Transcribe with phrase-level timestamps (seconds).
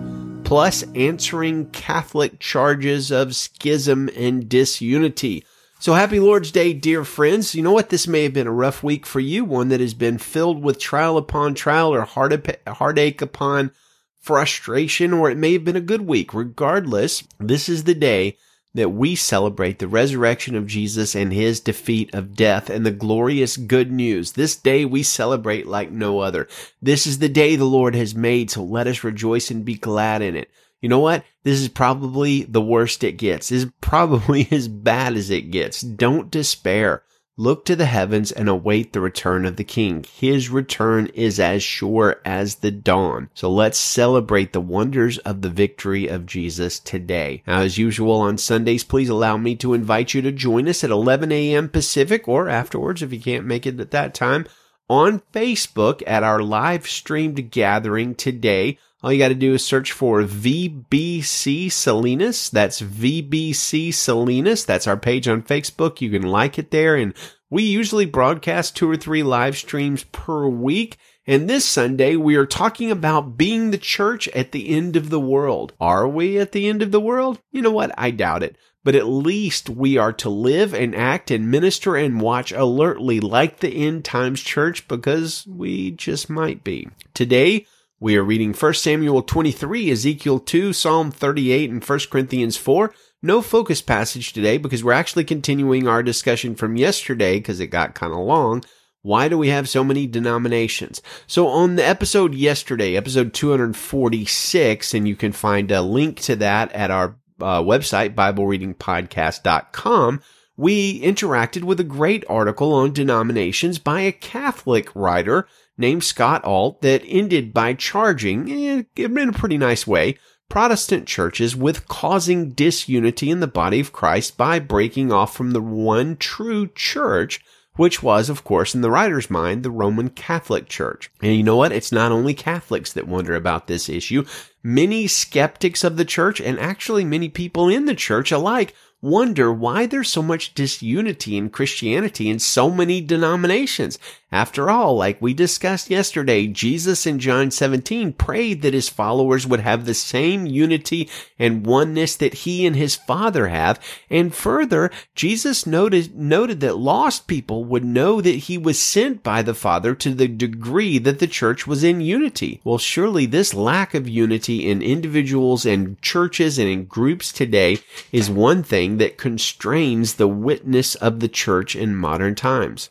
[0.47, 5.43] Plus, answering Catholic charges of schism and disunity.
[5.79, 7.55] So happy Lord's Day, dear friends.
[7.55, 7.89] You know what?
[7.89, 10.77] This may have been a rough week for you, one that has been filled with
[10.77, 13.71] trial upon trial or heartache upon
[14.19, 16.33] frustration, or it may have been a good week.
[16.33, 18.37] Regardless, this is the day
[18.73, 23.57] that we celebrate the resurrection of Jesus and his defeat of death and the glorious
[23.57, 24.33] good news.
[24.33, 26.47] This day we celebrate like no other.
[26.81, 30.21] This is the day the Lord has made, so let us rejoice and be glad
[30.21, 30.51] in it.
[30.81, 31.25] You know what?
[31.43, 33.49] This is probably the worst it gets.
[33.49, 35.81] This is probably as bad as it gets.
[35.81, 37.03] Don't despair.
[37.39, 40.03] Look to the heavens and await the return of the King.
[40.13, 43.29] His return is as sure as the dawn.
[43.33, 47.41] So let's celebrate the wonders of the victory of Jesus today.
[47.47, 50.89] Now, as usual on Sundays, please allow me to invite you to join us at
[50.89, 51.69] 11 a.m.
[51.69, 54.45] Pacific or afterwards if you can't make it at that time
[54.89, 58.77] on Facebook at our live streamed gathering today.
[59.01, 62.49] All you got to do is search for VBC Salinas.
[62.49, 64.65] That's VBC Salinas.
[64.65, 66.01] That's our page on Facebook.
[66.01, 66.97] You can like it there.
[66.97, 67.13] And
[67.49, 70.97] we usually broadcast two or three live streams per week.
[71.25, 75.19] And this Sunday, we are talking about being the church at the end of the
[75.19, 75.71] world.
[75.79, 77.39] Are we at the end of the world?
[77.51, 77.93] You know what?
[77.97, 78.57] I doubt it.
[78.83, 83.59] But at least we are to live and act and minister and watch alertly like
[83.59, 86.89] the end times church because we just might be.
[87.13, 87.65] Today,
[88.01, 92.93] we are reading 1 Samuel 23, Ezekiel 2, Psalm 38, and 1 Corinthians 4.
[93.21, 97.95] No focus passage today because we're actually continuing our discussion from yesterday because it got
[97.95, 98.63] kind of long.
[99.01, 101.01] Why do we have so many denominations?
[101.27, 106.71] So on the episode yesterday, episode 246, and you can find a link to that
[106.71, 110.21] at our uh, website, BibleReadingPodcast.com,
[110.55, 115.47] we interacted with a great article on denominations by a Catholic writer
[115.79, 120.17] named Scott Alt that ended by charging, eh, in a pretty nice way,
[120.49, 125.61] Protestant churches with causing disunity in the body of Christ by breaking off from the
[125.61, 127.39] one true church,
[127.75, 131.11] which was, of course, in the writer's mind, the Roman Catholic Church.
[131.21, 131.71] And you know what?
[131.71, 134.25] It's not only Catholics that wonder about this issue.
[134.63, 139.85] Many skeptics of the church and actually many people in the church alike wonder why
[139.85, 143.97] there's so much disunity in Christianity in so many denominations.
[144.31, 149.61] After all, like we discussed yesterday, Jesus in John 17 prayed that his followers would
[149.61, 153.79] have the same unity and oneness that he and his Father have.
[154.07, 159.41] And further, Jesus noted, noted that lost people would know that he was sent by
[159.41, 162.61] the Father to the degree that the church was in unity.
[162.63, 167.79] Well, surely this lack of unity in individuals and churches and in groups today
[168.11, 172.89] is one thing that constrains the witness of the church in modern times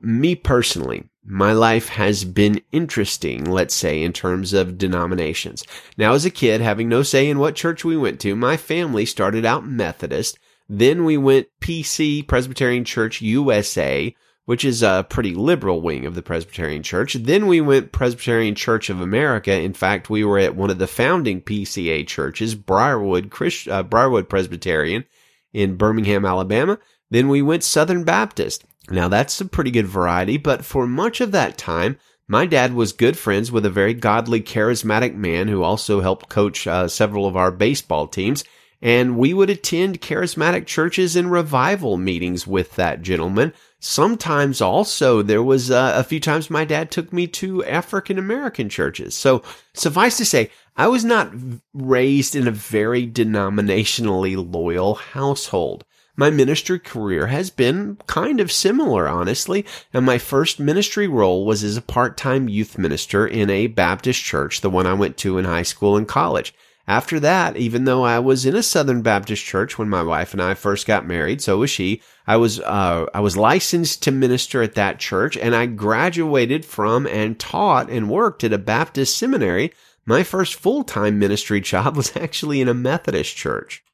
[0.00, 5.64] me personally, my life has been interesting, let's say, in terms of denominations.
[5.96, 9.06] Now, as a kid, having no say in what church we went to, my family
[9.06, 10.38] started out Methodist.
[10.68, 16.22] Then we went PC, Presbyterian Church USA, which is a pretty liberal wing of the
[16.22, 17.14] Presbyterian Church.
[17.14, 19.52] Then we went Presbyterian Church of America.
[19.52, 24.28] In fact, we were at one of the founding PCA churches, Briarwood, Christ, uh, Briarwood
[24.28, 25.04] Presbyterian
[25.52, 26.78] in Birmingham, Alabama.
[27.10, 28.64] Then we went Southern Baptist.
[28.90, 31.98] Now that's a pretty good variety, but for much of that time,
[32.28, 36.66] my dad was good friends with a very godly, charismatic man who also helped coach
[36.66, 38.44] uh, several of our baseball teams.
[38.80, 43.52] And we would attend charismatic churches and revival meetings with that gentleman.
[43.78, 48.68] Sometimes also there was uh, a few times my dad took me to African American
[48.68, 49.14] churches.
[49.14, 49.42] So
[49.74, 51.32] suffice to say, I was not
[51.74, 55.84] raised in a very denominationally loyal household
[56.16, 59.64] my ministry career has been kind of similar, honestly.
[59.92, 64.60] And my first ministry role was as a part-time youth minister in a Baptist church,
[64.60, 66.54] the one I went to in high school and college.
[66.86, 70.42] After that, even though I was in a Southern Baptist church when my wife and
[70.42, 72.02] I first got married, so was she.
[72.26, 77.06] I was uh, I was licensed to minister at that church, and I graduated from
[77.06, 79.72] and taught and worked at a Baptist seminary.
[80.04, 83.84] My first full time ministry job was actually in a Methodist church.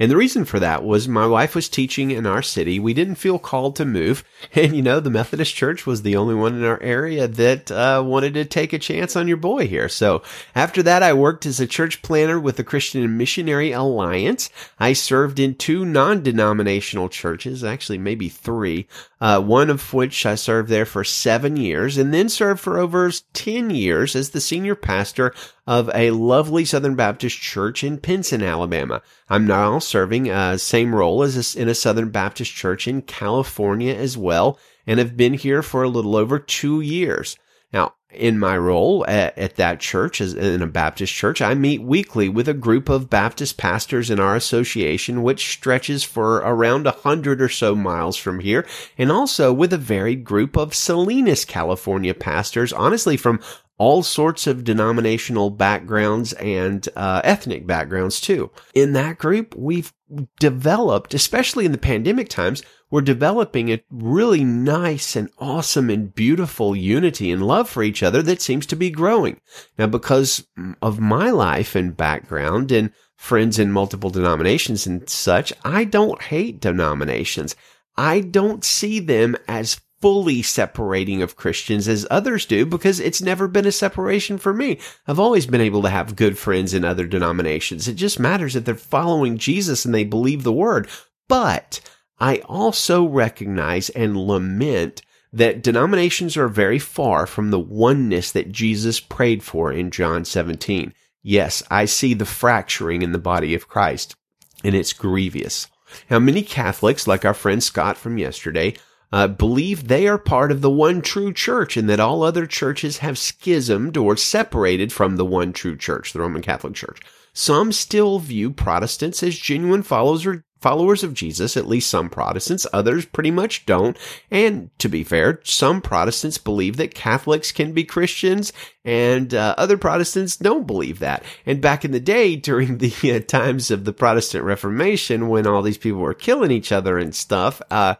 [0.00, 2.80] And the reason for that was my wife was teaching in our city.
[2.80, 4.24] We didn't feel called to move.
[4.52, 8.02] And, you know, the Methodist church was the only one in our area that uh,
[8.04, 9.88] wanted to take a chance on your boy here.
[9.88, 10.22] So
[10.54, 14.48] after that, I worked as a church planner with the Christian Missionary Alliance.
[14.78, 18.88] I served in two non-denominational churches, actually maybe three,
[19.20, 23.10] uh, one of which I served there for seven years and then served for over
[23.34, 25.34] 10 years as the senior pastor
[25.66, 29.02] of a lovely Southern Baptist church in Pinson, Alabama.
[29.28, 33.94] I'm now serving a same role as a, in a Southern Baptist church in California
[33.94, 37.36] as well, and have been here for a little over two years.
[37.72, 41.82] Now, in my role at, at, that church as in a Baptist church, I meet
[41.82, 46.92] weekly with a group of Baptist pastors in our association, which stretches for around a
[46.92, 48.66] hundred or so miles from here,
[48.98, 53.40] and also with a varied group of Salinas, California pastors, honestly from
[53.80, 58.50] all sorts of denominational backgrounds and uh, ethnic backgrounds too.
[58.74, 59.90] In that group, we've
[60.38, 66.76] developed, especially in the pandemic times, we're developing a really nice and awesome and beautiful
[66.76, 69.40] unity and love for each other that seems to be growing.
[69.78, 70.46] Now, because
[70.82, 76.60] of my life and background and friends in multiple denominations and such, I don't hate
[76.60, 77.56] denominations.
[77.96, 83.46] I don't see them as fully separating of Christians as others do because it's never
[83.46, 84.78] been a separation for me.
[85.06, 87.86] I've always been able to have good friends in other denominations.
[87.86, 90.88] It just matters that they're following Jesus and they believe the word.
[91.28, 91.80] But
[92.18, 95.02] I also recognize and lament
[95.32, 100.92] that denominations are very far from the oneness that Jesus prayed for in John 17.
[101.22, 104.16] Yes, I see the fracturing in the body of Christ,
[104.64, 105.68] and it's grievous.
[106.08, 108.74] Now, many Catholics, like our friend Scott from yesterday,
[109.12, 112.98] uh, believe they are part of the one true church and that all other churches
[112.98, 117.00] have schismed or separated from the one true church, the Roman Catholic Church.
[117.32, 123.06] Some still view Protestants as genuine followers followers of Jesus, at least some Protestants, others
[123.06, 123.96] pretty much don't.
[124.30, 128.52] And to be fair, some Protestants believe that Catholics can be Christians
[128.84, 131.24] and uh, other Protestants don't believe that.
[131.46, 135.62] And back in the day, during the uh, times of the Protestant Reformation, when all
[135.62, 137.94] these people were killing each other and stuff, uh,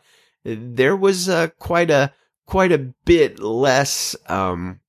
[0.44, 2.12] there was uh, quite a
[2.46, 4.80] quite a bit less um,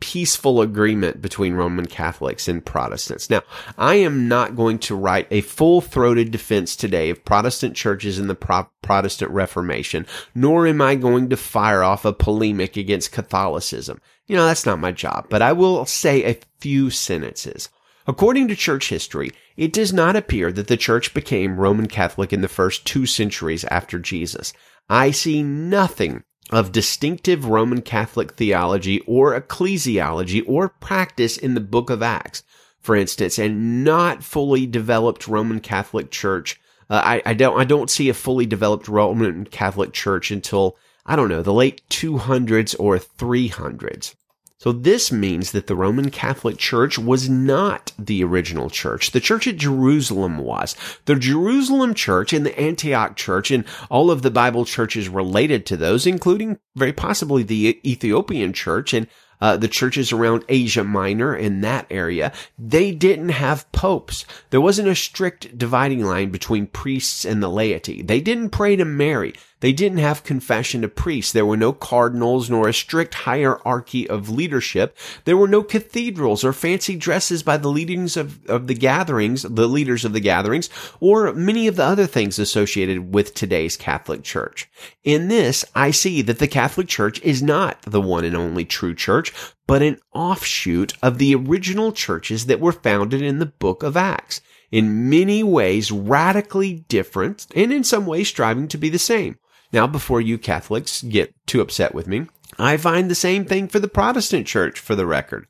[0.00, 3.30] peaceful agreement between Roman Catholics and Protestants.
[3.30, 3.42] Now,
[3.76, 8.34] I am not going to write a full-throated defense today of Protestant churches in the
[8.34, 14.00] Pro- Protestant Reformation, nor am I going to fire off a polemic against Catholicism.
[14.26, 17.70] You know, that's not my job, but I will say a few sentences.
[18.06, 22.40] According to church history, it does not appear that the church became Roman Catholic in
[22.40, 24.52] the first two centuries after Jesus.
[24.88, 31.90] I see nothing of distinctive Roman Catholic theology or ecclesiology or practice in the book
[31.90, 32.42] of Acts,
[32.80, 36.58] for instance, and not fully developed Roman Catholic church.
[36.88, 41.16] Uh, I, I don't, I don't see a fully developed Roman Catholic church until, I
[41.16, 44.14] don't know, the late 200s or 300s.
[44.58, 49.12] So this means that the Roman Catholic Church was not the original church.
[49.12, 50.74] The church at Jerusalem was.
[51.04, 55.76] The Jerusalem church and the Antioch church and all of the Bible churches related to
[55.76, 59.06] those, including very possibly the Ethiopian church and
[59.40, 64.24] uh, the churches around Asia Minor in that area, they didn't have popes.
[64.50, 68.02] There wasn't a strict dividing line between priests and the laity.
[68.02, 69.34] They didn't pray to Mary.
[69.60, 71.32] They didn't have confession to priests.
[71.32, 74.96] There were no cardinals nor a strict hierarchy of leadership.
[75.24, 79.66] There were no cathedrals or fancy dresses by the leadings of, of the gatherings, the
[79.66, 80.70] leaders of the gatherings,
[81.00, 84.70] or many of the other things associated with today's Catholic Church.
[85.02, 88.94] In this, I see that the Catholic Church is not the one and only true
[88.94, 89.32] church,
[89.66, 94.40] but an offshoot of the original churches that were founded in the book of Acts
[94.70, 99.36] in many ways radically different and in some ways striving to be the same.
[99.72, 102.26] Now, before you Catholics get too upset with me,
[102.58, 105.46] I find the same thing for the Protestant church for the record.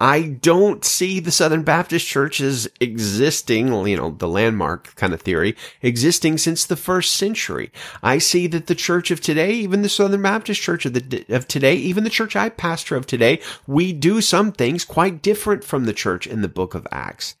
[0.00, 5.56] I don't see the Southern Baptist churches existing, you know, the landmark kind of theory,
[5.82, 7.72] existing since the first century.
[8.00, 11.48] I see that the church of today, even the Southern Baptist church of, the, of
[11.48, 15.84] today, even the church I pastor of today, we do some things quite different from
[15.84, 17.34] the church in the book of Acts.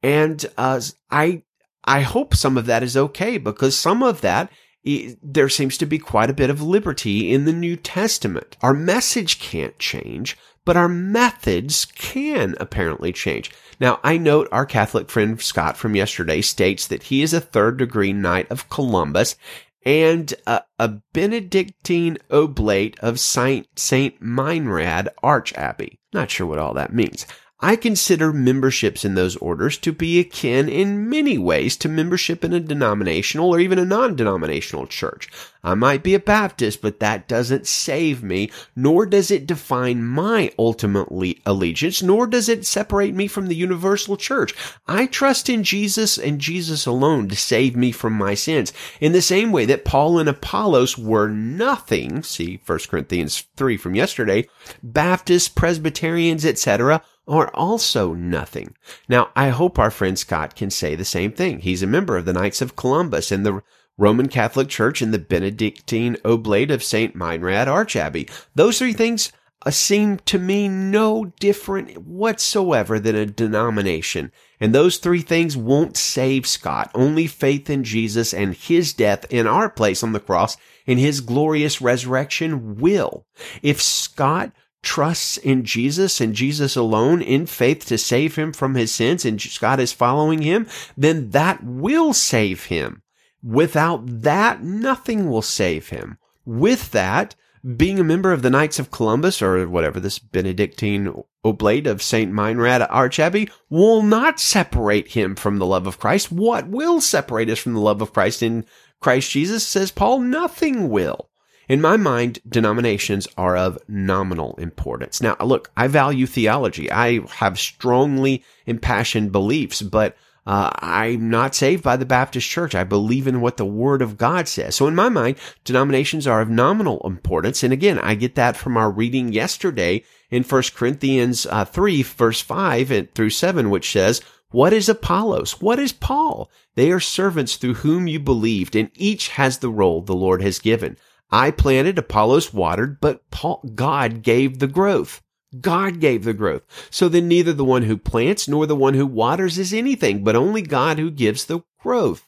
[0.00, 1.42] And, uh, I,
[1.84, 4.48] I hope some of that is okay because some of that
[4.84, 8.56] there seems to be quite a bit of liberty in the New Testament.
[8.62, 13.50] Our message can't change, but our methods can apparently change.
[13.78, 17.78] Now, I note our Catholic friend Scott from yesterday states that he is a third
[17.78, 19.36] degree Knight of Columbus
[19.84, 25.98] and a, a Benedictine Oblate of Saint, Saint Meinrad Arch Abbey.
[26.12, 27.26] Not sure what all that means.
[27.62, 32.54] I consider memberships in those orders to be akin in many ways to membership in
[32.54, 35.28] a denominational or even a non-denominational church.
[35.62, 40.50] I might be a Baptist, but that doesn't save me, nor does it define my
[40.58, 44.54] ultimately allegiance, nor does it separate me from the universal church.
[44.88, 48.72] I trust in Jesus and Jesus alone to save me from my sins.
[49.00, 53.94] In the same way that Paul and Apollos were nothing, see 1 Corinthians 3 from
[53.94, 54.48] yesterday,
[54.82, 58.74] Baptists, Presbyterians, etc., are also nothing.
[59.08, 61.60] Now, I hope our friend Scott can say the same thing.
[61.60, 63.62] He's a member of the Knights of Columbus and the
[63.98, 67.14] Roman Catholic Church and the Benedictine Oblate of St.
[67.14, 68.30] Meinrad Archabbey.
[68.54, 69.30] Those three things
[69.66, 74.32] uh, seem to me no different whatsoever than a denomination.
[74.58, 76.90] And those three things won't save Scott.
[76.94, 81.20] Only faith in Jesus and his death in our place on the cross and his
[81.20, 83.26] glorious resurrection will.
[83.62, 88.92] If Scott trusts in Jesus and Jesus alone in faith to save him from his
[88.92, 93.02] sins and God is following him, then that will save him.
[93.42, 96.18] Without that, nothing will save him.
[96.44, 97.34] With that,
[97.76, 101.12] being a member of the Knights of Columbus or whatever this Benedictine
[101.44, 102.32] Oblate of St.
[102.32, 106.32] Meinrad Archabbey will not separate him from the love of Christ.
[106.32, 108.64] What will separate us from the love of Christ in
[109.00, 110.20] Christ Jesus, says Paul?
[110.20, 111.29] Nothing will.
[111.70, 115.22] In my mind, denominations are of nominal importance.
[115.22, 116.90] Now, look, I value theology.
[116.90, 122.74] I have strongly impassioned beliefs, but uh, I'm not saved by the Baptist church.
[122.74, 124.74] I believe in what the word of God says.
[124.74, 127.62] So in my mind, denominations are of nominal importance.
[127.62, 132.40] And again, I get that from our reading yesterday in 1 Corinthians uh, 3 verse
[132.40, 135.60] 5 and through 7, which says, what is Apollos?
[135.60, 136.50] What is Paul?
[136.74, 140.58] They are servants through whom you believed, and each has the role the Lord has
[140.58, 140.96] given.
[141.32, 145.22] I planted, Apollos watered, but Paul, God gave the growth.
[145.60, 146.62] God gave the growth.
[146.90, 150.36] So then neither the one who plants nor the one who waters is anything, but
[150.36, 152.26] only God who gives the growth.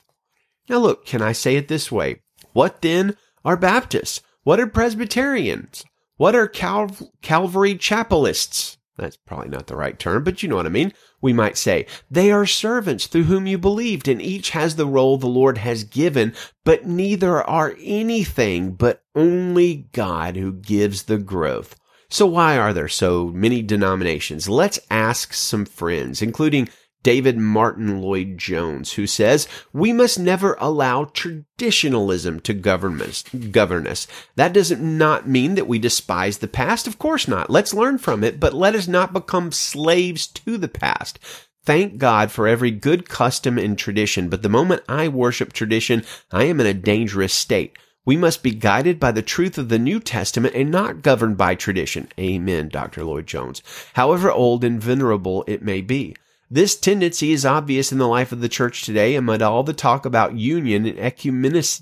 [0.69, 2.23] Now look, can I say it this way?
[2.53, 4.23] What then are Baptists?
[4.45, 5.85] What are Presbyterians?
[6.17, 8.79] What are Cal- Calvary Chapelists?
[8.99, 10.93] That's probably not the right term, but you know what I mean.
[11.21, 15.17] We might say, they are servants through whom you believed, and each has the role
[15.17, 16.35] the Lord has given,
[16.65, 21.77] but neither are anything, but only God who gives the growth.
[22.11, 24.47] So why are there so many denominations?
[24.47, 26.69] Let's ask some friends, including
[27.03, 34.07] David Martyn Lloyd Jones, who says, we must never allow traditionalism to govern us.
[34.37, 36.87] That does not mean that we despise the past.
[36.87, 37.51] Of course not.
[37.51, 41.19] Let's learn from it, but let us not become slaves to the past.
[41.65, 46.45] Thank God for every good custom and tradition, but the moment I worship tradition, I
[46.45, 47.77] am in a dangerous state.
[48.05, 51.55] We must be guided by the truth of the New Testament and not governed by
[51.55, 52.09] tradition.
[52.19, 53.05] Amen, Dr.
[53.05, 53.63] Lloyd Jones.
[53.93, 56.17] However old and venerable it may be.
[56.53, 60.05] This tendency is obvious in the life of the church today amid all the talk
[60.05, 61.79] about union and ecumenicity.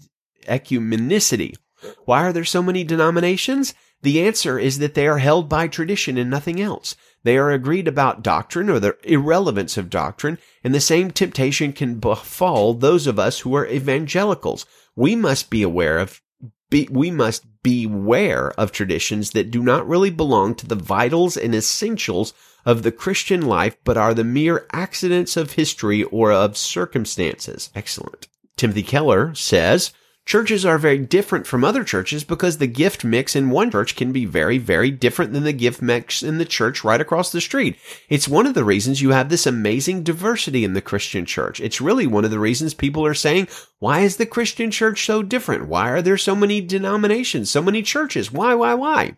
[2.04, 3.74] Why are there so many denominations?
[4.02, 6.94] The answer is that they are held by tradition and nothing else.
[7.24, 11.96] They are agreed about doctrine or the irrelevance of doctrine, and the same temptation can
[11.96, 16.22] befall those of us who are evangelicals we must be aware of
[16.70, 21.56] be, we must beware of traditions that do not really belong to the vitals and
[21.56, 22.32] essentials
[22.64, 27.70] of the Christian life, but are the mere accidents of history or of circumstances.
[27.74, 28.28] Excellent.
[28.56, 29.92] Timothy Keller says,
[30.26, 34.12] Churches are very different from other churches because the gift mix in one church can
[34.12, 37.76] be very, very different than the gift mix in the church right across the street.
[38.08, 41.58] It's one of the reasons you have this amazing diversity in the Christian church.
[41.58, 43.48] It's really one of the reasons people are saying,
[43.80, 45.66] why is the Christian church so different?
[45.66, 48.30] Why are there so many denominations, so many churches?
[48.30, 49.16] Why, why, why?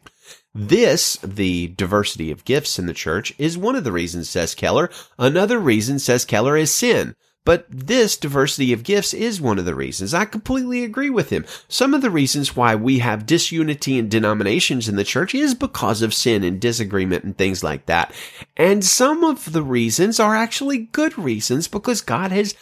[0.54, 4.90] This, the diversity of gifts in the church, is one of the reasons, says Keller.
[5.18, 7.14] Another reason, says Keller, is sin.
[7.44, 10.14] But this diversity of gifts is one of the reasons.
[10.14, 11.44] I completely agree with him.
[11.66, 16.02] Some of the reasons why we have disunity in denominations in the church is because
[16.02, 18.14] of sin and disagreement and things like that.
[18.56, 22.54] And some of the reasons are actually good reasons because God has,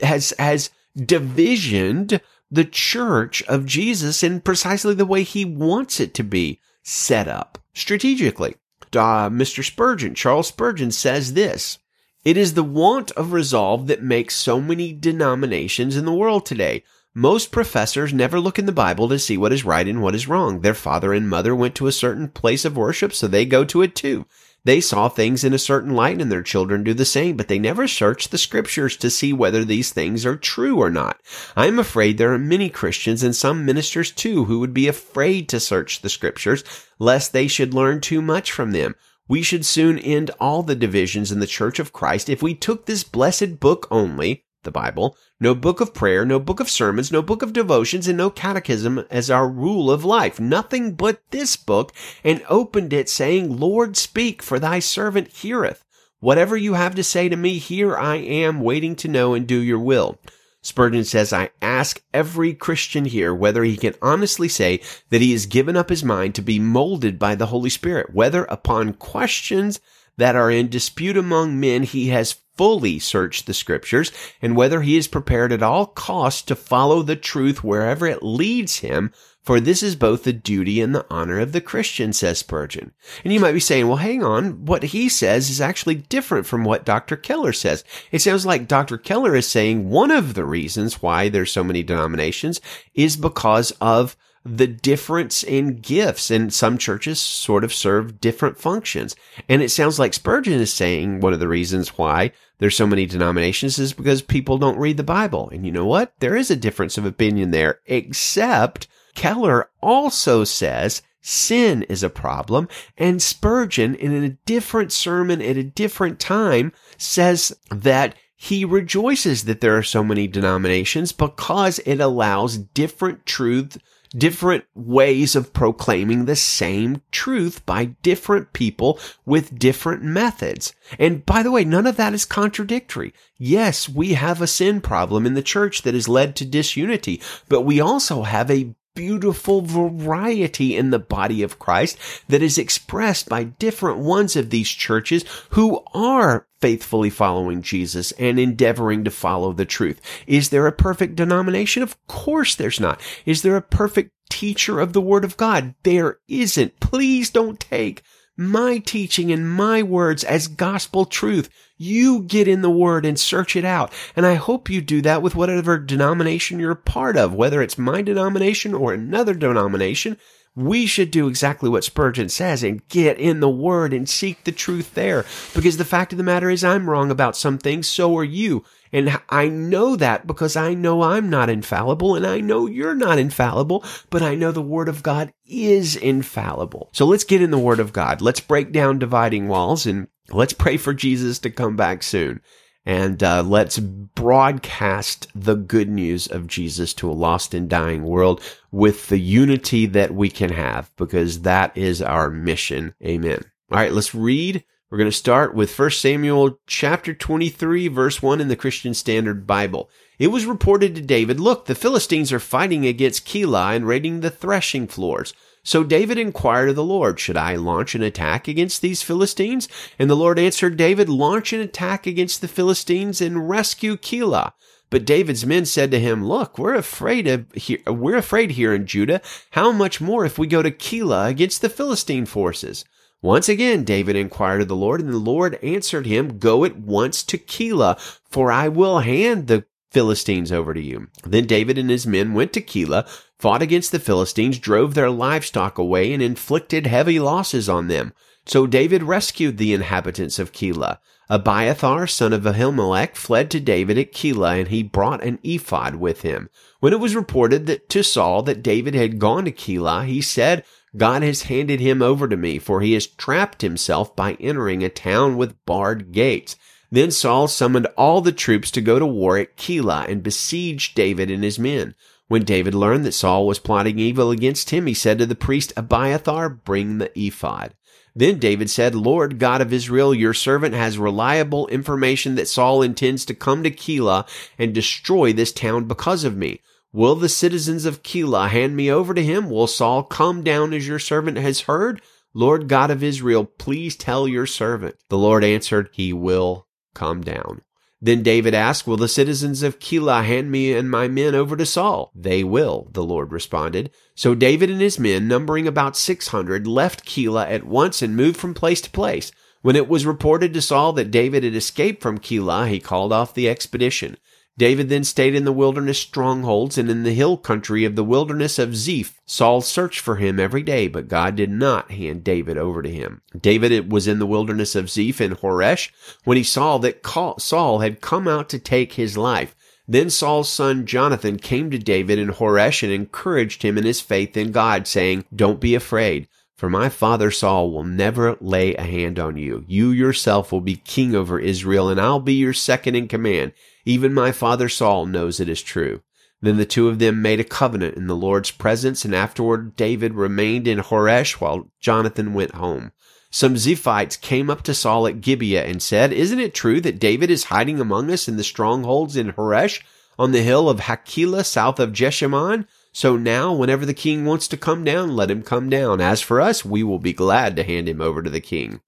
[0.00, 6.22] has, has divisioned the church of Jesus in precisely the way he wants it to
[6.22, 8.54] be set up strategically.
[8.94, 9.64] Uh, Mr.
[9.64, 11.78] Spurgeon, Charles Spurgeon says this.
[12.24, 16.84] It is the want of resolve that makes so many denominations in the world today.
[17.12, 20.28] Most professors never look in the Bible to see what is right and what is
[20.28, 20.60] wrong.
[20.60, 23.82] Their father and mother went to a certain place of worship, so they go to
[23.82, 24.26] it too.
[24.66, 27.56] They saw things in a certain light and their children do the same, but they
[27.56, 31.20] never search the scriptures to see whether these things are true or not.
[31.54, 35.48] I am afraid there are many Christians and some ministers too who would be afraid
[35.50, 36.64] to search the scriptures
[36.98, 38.96] lest they should learn too much from them.
[39.28, 42.86] We should soon end all the divisions in the Church of Christ if we took
[42.86, 47.22] this blessed book only, the Bible, no book of prayer, no book of sermons, no
[47.22, 50.38] book of devotions, and no catechism as our rule of life.
[50.38, 55.82] Nothing but this book, and opened it saying, Lord, speak, for thy servant heareth.
[56.20, 59.58] Whatever you have to say to me, here I am, waiting to know and do
[59.58, 60.18] your will.
[60.60, 64.80] Spurgeon says, I ask every Christian here whether he can honestly say
[65.10, 68.44] that he has given up his mind to be molded by the Holy Spirit, whether
[68.44, 69.78] upon questions
[70.16, 74.96] that are in dispute among men, he has fully search the scriptures and whether he
[74.96, 79.12] is prepared at all costs to follow the truth wherever it leads him.
[79.42, 82.92] For this is both the duty and the honor of the Christian, says Spurgeon.
[83.22, 84.66] And you might be saying, well, hang on.
[84.66, 87.14] What he says is actually different from what Dr.
[87.14, 87.84] Keller says.
[88.10, 88.98] It sounds like Dr.
[88.98, 92.60] Keller is saying one of the reasons why there's so many denominations
[92.92, 99.16] is because of the difference in gifts and some churches sort of serve different functions.
[99.48, 103.06] And it sounds like Spurgeon is saying one of the reasons why there's so many
[103.06, 105.48] denominations is because people don't read the Bible.
[105.50, 106.14] And you know what?
[106.20, 112.68] There is a difference of opinion there, except Keller also says sin is a problem.
[112.96, 119.60] And Spurgeon, in a different sermon at a different time, says that he rejoices that
[119.60, 123.78] there are so many denominations because it allows different truth
[124.16, 130.72] different ways of proclaiming the same truth by different people with different methods.
[130.98, 133.12] And by the way, none of that is contradictory.
[133.36, 137.62] Yes, we have a sin problem in the church that has led to disunity, but
[137.62, 143.44] we also have a beautiful variety in the body of Christ that is expressed by
[143.44, 149.64] different ones of these churches who are faithfully following Jesus and endeavoring to follow the
[149.64, 150.00] truth.
[150.26, 151.82] Is there a perfect denomination?
[151.82, 153.00] Of course there's not.
[153.24, 155.74] Is there a perfect teacher of the Word of God?
[155.82, 156.80] There isn't.
[156.80, 158.02] Please don't take
[158.36, 161.48] my teaching and my words as gospel truth.
[161.78, 163.92] You get in the word and search it out.
[164.14, 167.78] And I hope you do that with whatever denomination you're a part of, whether it's
[167.78, 170.18] my denomination or another denomination.
[170.56, 174.52] We should do exactly what Spurgeon says and get in the word and seek the
[174.52, 175.26] truth there.
[175.54, 177.86] Because the fact of the matter is I'm wrong about some things.
[177.86, 178.64] So are you.
[178.90, 183.18] And I know that because I know I'm not infallible and I know you're not
[183.18, 186.88] infallible, but I know the word of God is infallible.
[186.92, 188.22] So let's get in the word of God.
[188.22, 192.40] Let's break down dividing walls and let's pray for Jesus to come back soon
[192.86, 198.40] and uh, let's broadcast the good news of Jesus to a lost and dying world
[198.70, 202.94] with the unity that we can have, because that is our mission.
[203.04, 203.42] Amen.
[203.72, 204.64] All right, let's read.
[204.88, 209.44] We're going to start with 1 Samuel chapter 23, verse 1 in the Christian Standard
[209.44, 209.90] Bible.
[210.20, 214.30] It was reported to David, look, the Philistines are fighting against Keilah and raiding the
[214.30, 215.34] threshing floors.
[215.66, 219.68] So David inquired of the Lord, Should I launch an attack against these Philistines?
[219.98, 224.52] And the Lord answered David, Launch an attack against the Philistines and rescue Keilah.
[224.90, 228.86] But David's men said to him, Look, we're afraid of here, we're afraid here in
[228.86, 229.20] Judah.
[229.50, 232.84] How much more if we go to Keilah against the Philistine forces?
[233.20, 237.24] Once again, David inquired of the Lord, and the Lord answered him, Go at once
[237.24, 237.98] to Keilah,
[238.30, 239.64] for I will hand the
[239.96, 241.08] Philistines over to you.
[241.24, 245.78] Then David and his men went to Keilah, fought against the Philistines, drove their livestock
[245.78, 248.12] away, and inflicted heavy losses on them.
[248.44, 250.98] So David rescued the inhabitants of Keilah.
[251.30, 256.20] Abiathar, son of Ahimelech, fled to David at Keilah, and he brought an ephod with
[256.20, 256.50] him.
[256.80, 260.62] When it was reported that to Saul that David had gone to Keilah, he said,
[260.94, 264.90] God has handed him over to me, for he has trapped himself by entering a
[264.90, 266.56] town with barred gates.
[266.90, 271.30] Then Saul summoned all the troops to go to war at Keilah and besiege David
[271.30, 271.94] and his men.
[272.28, 275.72] When David learned that Saul was plotting evil against him, he said to the priest
[275.76, 277.74] Abiathar, Bring the ephod.
[278.14, 283.24] Then David said, Lord God of Israel, your servant has reliable information that Saul intends
[283.26, 284.26] to come to Keilah
[284.58, 286.60] and destroy this town because of me.
[286.92, 289.50] Will the citizens of Keilah hand me over to him?
[289.50, 292.00] Will Saul come down as your servant has heard?
[292.32, 294.96] Lord God of Israel, please tell your servant.
[295.10, 296.65] The Lord answered, He will
[296.96, 297.60] Calm down.
[298.00, 301.66] Then David asked, Will the citizens of Keilah hand me and my men over to
[301.66, 302.10] Saul?
[302.14, 303.90] They will, the Lord responded.
[304.14, 308.38] So David and his men, numbering about six hundred, left Keilah at once and moved
[308.38, 309.30] from place to place.
[309.60, 313.34] When it was reported to Saul that David had escaped from Keilah, he called off
[313.34, 314.16] the expedition.
[314.58, 318.58] David then stayed in the wilderness strongholds and in the hill country of the wilderness
[318.58, 319.20] of Ziph.
[319.26, 323.20] Saul searched for him every day, but God did not hand David over to him.
[323.38, 325.90] David was in the wilderness of Ziph in Horesh
[326.24, 327.06] when he saw that
[327.38, 329.54] Saul had come out to take his life.
[329.86, 334.36] Then Saul's son Jonathan came to David in Horesh and encouraged him in his faith
[334.36, 336.28] in God, saying, Don't be afraid.
[336.56, 339.64] For my father Saul will never lay a hand on you.
[339.68, 343.52] You yourself will be king over Israel, and I'll be your second in command.
[343.86, 346.02] Even my father Saul knows it is true.
[346.42, 350.14] Then the two of them made a covenant in the Lord's presence, and afterward David
[350.14, 352.92] remained in Horesh while Jonathan went home.
[353.30, 357.30] Some Ziphites came up to Saul at Gibeah and said, Isn't it true that David
[357.30, 359.82] is hiding among us in the strongholds in Horesh
[360.18, 362.66] on the hill of Hachilah south of Jeshimon?
[362.92, 366.00] So now, whenever the king wants to come down, let him come down.
[366.00, 368.80] As for us, we will be glad to hand him over to the king.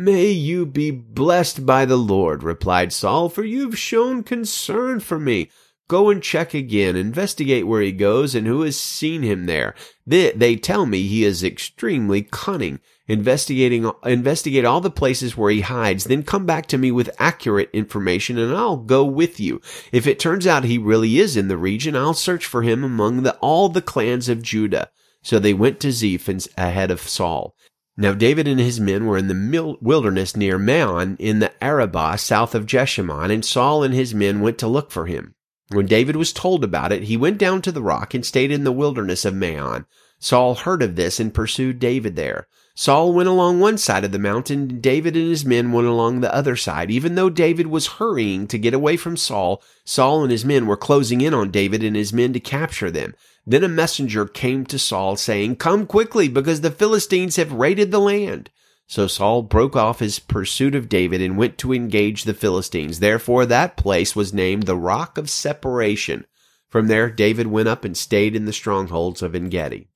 [0.00, 5.50] May you be blessed by the Lord, replied Saul, for you've shown concern for me.
[5.88, 9.74] Go and check again, investigate where he goes and who has seen him there.
[10.06, 12.78] They, they tell me he is extremely cunning.
[13.08, 17.70] Investigating, investigate all the places where he hides, then come back to me with accurate
[17.72, 19.60] information and I'll go with you.
[19.90, 23.24] If it turns out he really is in the region, I'll search for him among
[23.24, 24.90] the, all the clans of Judah.
[25.22, 27.56] So they went to Ziph ahead of Saul.
[28.00, 32.54] Now David and his men were in the wilderness near Maon in the Arabah south
[32.54, 35.34] of Jeshimon, and Saul and his men went to look for him.
[35.70, 38.62] When David was told about it, he went down to the rock and stayed in
[38.62, 39.84] the wilderness of Maon.
[40.20, 42.46] Saul heard of this and pursued David there.
[42.76, 46.20] Saul went along one side of the mountain, and David and his men went along
[46.20, 46.92] the other side.
[46.92, 50.76] Even though David was hurrying to get away from Saul, Saul and his men were
[50.76, 53.16] closing in on David and his men to capture them.
[53.48, 57.98] Then a messenger came to Saul saying, Come quickly, because the Philistines have raided the
[57.98, 58.50] land.
[58.86, 63.00] So Saul broke off his pursuit of David and went to engage the Philistines.
[63.00, 66.26] Therefore that place was named the Rock of Separation.
[66.68, 69.88] From there, David went up and stayed in the strongholds of Engedi.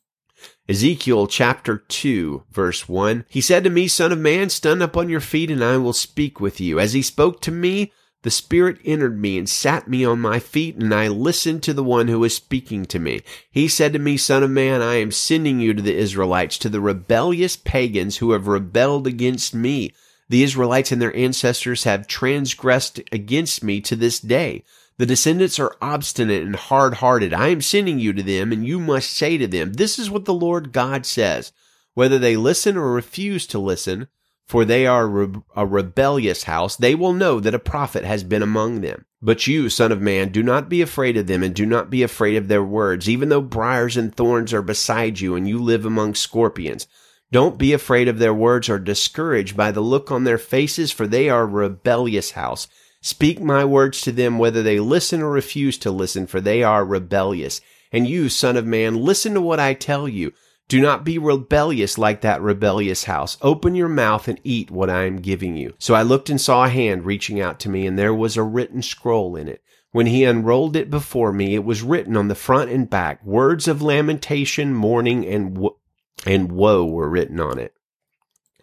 [0.67, 3.27] Ezekiel chapter 2 verse 1.
[3.29, 5.93] He said to me, Son of man, stand up on your feet and I will
[5.93, 6.81] speak with you.
[6.81, 10.77] As he spoke to me, the Spirit entered me and sat me on my feet,
[10.77, 13.23] and I listened to the one who was speaking to me.
[13.51, 16.69] He said to me, Son of man, I am sending you to the Israelites, to
[16.69, 19.93] the rebellious pagans who have rebelled against me.
[20.29, 24.63] The Israelites and their ancestors have transgressed against me to this day.
[24.99, 27.35] The descendants are obstinate and hard hearted.
[27.35, 30.27] I am sending you to them, and you must say to them, This is what
[30.27, 31.53] the Lord God says.
[31.95, 34.07] Whether they listen or refuse to listen,
[34.47, 38.81] for they are a rebellious house, they will know that a prophet has been among
[38.81, 39.07] them.
[39.23, 42.03] But you, son of man, do not be afraid of them and do not be
[42.03, 45.87] afraid of their words, even though briars and thorns are beside you and you live
[45.87, 46.87] among scorpions.
[47.31, 51.07] Don't be afraid of their words or discouraged by the look on their faces, for
[51.07, 52.69] they are a rebellious house.
[53.01, 56.85] Speak my words to them whether they listen or refuse to listen, for they are
[56.85, 57.61] rebellious.
[57.91, 60.33] And you, son of man, listen to what I tell you.
[60.73, 63.37] Do not be rebellious like that rebellious house.
[63.43, 65.75] Open your mouth and eat what I am giving you.
[65.79, 68.43] So I looked and saw a hand reaching out to me, and there was a
[68.43, 69.63] written scroll in it.
[69.91, 73.23] When he unrolled it before me, it was written on the front and back.
[73.23, 75.77] Words of lamentation, mourning, and, wo-
[76.25, 77.75] and woe were written on it.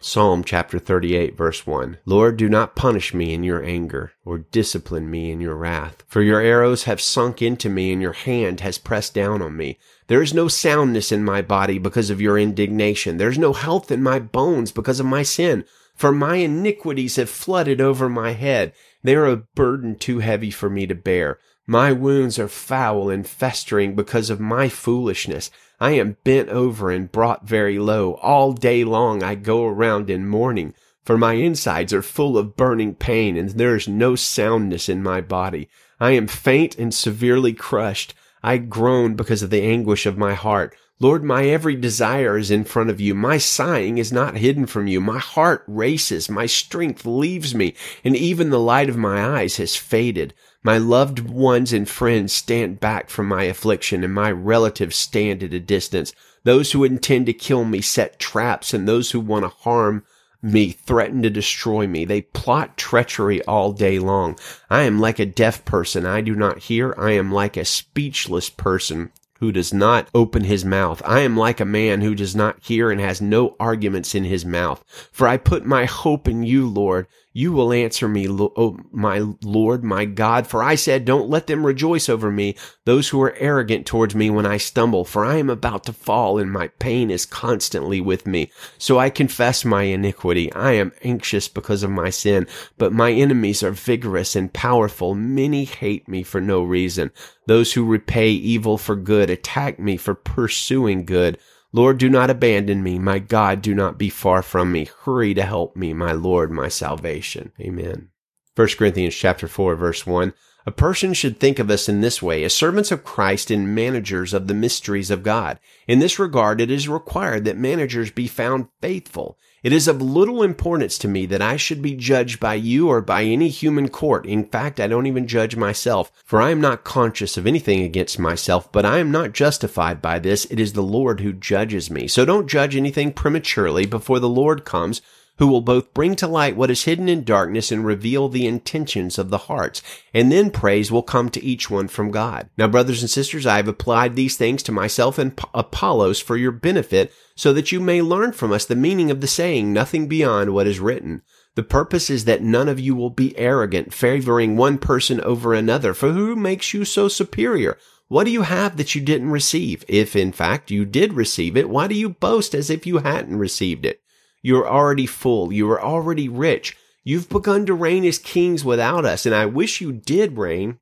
[0.02, 1.98] Psalm chapter 38 verse 1.
[2.06, 6.04] Lord, do not punish me in your anger, or discipline me in your wrath.
[6.08, 9.78] For your arrows have sunk into me, and your hand has pressed down on me.
[10.06, 13.18] There is no soundness in my body because of your indignation.
[13.18, 15.66] There is no health in my bones because of my sin.
[15.94, 18.72] For my iniquities have flooded over my head.
[19.02, 21.38] They are a burden too heavy for me to bear.
[21.70, 25.52] My wounds are foul and festering because of my foolishness.
[25.78, 28.14] I am bent over and brought very low.
[28.14, 32.96] All day long I go around in mourning, for my insides are full of burning
[32.96, 35.68] pain, and there is no soundness in my body.
[36.00, 38.14] I am faint and severely crushed.
[38.42, 40.74] I groan because of the anguish of my heart.
[40.98, 43.14] Lord, my every desire is in front of you.
[43.14, 45.00] My sighing is not hidden from you.
[45.00, 46.28] My heart races.
[46.28, 50.34] My strength leaves me, and even the light of my eyes has faded.
[50.62, 55.54] My loved ones and friends stand back from my affliction, and my relatives stand at
[55.54, 56.12] a distance.
[56.44, 60.04] Those who intend to kill me set traps, and those who want to harm
[60.42, 62.04] me threaten to destroy me.
[62.04, 64.38] They plot treachery all day long.
[64.68, 66.04] I am like a deaf person.
[66.06, 66.94] I do not hear.
[66.98, 71.00] I am like a speechless person who does not open his mouth.
[71.06, 74.44] I am like a man who does not hear and has no arguments in his
[74.44, 74.84] mouth.
[75.10, 77.06] For I put my hope in you, Lord.
[77.32, 80.48] You will answer me, oh, my Lord, my God.
[80.48, 84.30] For I said, don't let them rejoice over me, those who are arrogant towards me
[84.30, 85.04] when I stumble.
[85.04, 88.50] For I am about to fall and my pain is constantly with me.
[88.78, 90.52] So I confess my iniquity.
[90.52, 95.14] I am anxious because of my sin, but my enemies are vigorous and powerful.
[95.14, 97.12] Many hate me for no reason.
[97.46, 101.38] Those who repay evil for good attack me for pursuing good.
[101.72, 102.98] Lord, do not abandon me.
[102.98, 104.88] My God, do not be far from me.
[105.04, 107.52] Hurry to help me, my Lord, my salvation.
[107.60, 108.08] Amen.
[108.56, 110.34] 1 Corinthians chapter 4 verse 1.
[110.66, 114.34] A person should think of us in this way as servants of Christ and managers
[114.34, 115.58] of the mysteries of God.
[115.86, 119.38] In this regard, it is required that managers be found faithful.
[119.62, 123.02] It is of little importance to me that I should be judged by you or
[123.02, 124.24] by any human court.
[124.24, 128.18] In fact, I don't even judge myself, for I am not conscious of anything against
[128.18, 130.46] myself, but I am not justified by this.
[130.46, 132.08] It is the Lord who judges me.
[132.08, 135.02] So don't judge anything prematurely before the Lord comes
[135.40, 139.18] who will both bring to light what is hidden in darkness and reveal the intentions
[139.18, 139.82] of the hearts.
[140.12, 142.50] And then praise will come to each one from God.
[142.58, 146.52] Now, brothers and sisters, I have applied these things to myself and Apollos for your
[146.52, 150.52] benefit, so that you may learn from us the meaning of the saying, nothing beyond
[150.52, 151.22] what is written.
[151.54, 155.94] The purpose is that none of you will be arrogant, favoring one person over another.
[155.94, 157.78] For who makes you so superior?
[158.08, 159.86] What do you have that you didn't receive?
[159.88, 163.38] If in fact you did receive it, why do you boast as if you hadn't
[163.38, 164.02] received it?
[164.42, 165.52] You are already full.
[165.52, 166.76] You are already rich.
[167.04, 170.78] You've begun to reign as kings without us, and I wish you did reign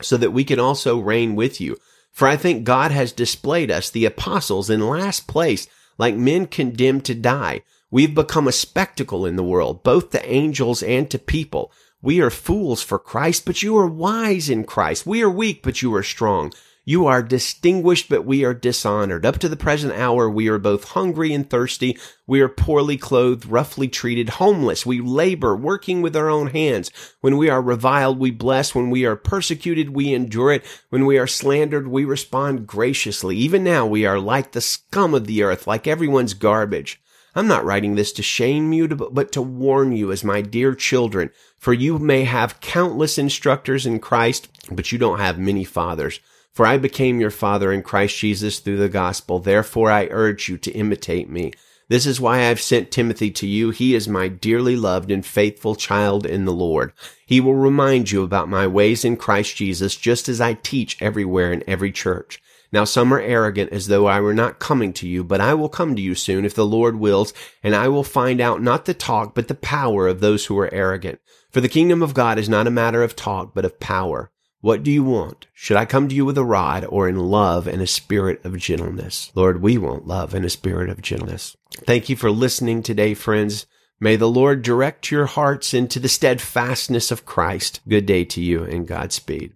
[0.00, 1.76] so that we can also reign with you.
[2.12, 7.04] For I think God has displayed us, the apostles, in last place, like men condemned
[7.06, 7.62] to die.
[7.90, 11.72] We've become a spectacle in the world, both to angels and to people.
[12.02, 15.06] We are fools for Christ, but you are wise in Christ.
[15.06, 16.52] We are weak, but you are strong.
[16.88, 19.26] You are distinguished, but we are dishonored.
[19.26, 21.98] Up to the present hour, we are both hungry and thirsty.
[22.28, 24.86] We are poorly clothed, roughly treated, homeless.
[24.86, 26.92] We labor, working with our own hands.
[27.22, 28.72] When we are reviled, we bless.
[28.72, 30.64] When we are persecuted, we endure it.
[30.90, 33.36] When we are slandered, we respond graciously.
[33.36, 37.02] Even now, we are like the scum of the earth, like everyone's garbage.
[37.34, 41.30] I'm not writing this to shame you, but to warn you as my dear children,
[41.58, 46.20] for you may have countless instructors in Christ, but you don't have many fathers.
[46.56, 49.40] For I became your father in Christ Jesus through the gospel.
[49.40, 51.52] Therefore I urge you to imitate me.
[51.90, 53.68] This is why I've sent Timothy to you.
[53.68, 56.94] He is my dearly loved and faithful child in the Lord.
[57.26, 61.52] He will remind you about my ways in Christ Jesus, just as I teach everywhere
[61.52, 62.40] in every church.
[62.72, 65.68] Now some are arrogant as though I were not coming to you, but I will
[65.68, 68.94] come to you soon if the Lord wills, and I will find out not the
[68.94, 71.20] talk, but the power of those who are arrogant.
[71.50, 74.30] For the kingdom of God is not a matter of talk, but of power.
[74.66, 75.46] What do you want?
[75.54, 78.58] Should I come to you with a rod or in love and a spirit of
[78.58, 79.30] gentleness?
[79.36, 81.56] Lord, we want love and a spirit of gentleness.
[81.84, 83.66] Thank you for listening today, friends.
[84.00, 87.78] May the Lord direct your hearts into the steadfastness of Christ.
[87.88, 89.52] Good day to you and Godspeed.